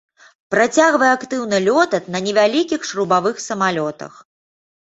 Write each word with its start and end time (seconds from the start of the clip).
Працягвае 0.53 1.09
актыўна 1.17 1.59
лётаць 1.67 2.11
на 2.15 2.21
невялікіх 2.29 2.89
шрубавых 2.93 3.35
самалётах. 3.49 4.13